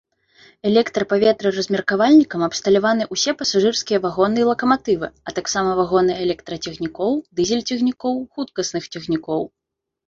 [0.69, 9.41] Электрапаветраразмеркавальнікам абсталяваны усе пасажырскія вагоны і лакаматывы, а таксама вагоны электрацягнікоў, дызель-цягнікоў, хуткасных цягнікоў.